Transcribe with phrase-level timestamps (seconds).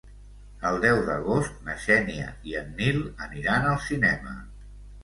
[0.69, 4.39] El deu d'agost na Xènia i en Nil aniran al cinema.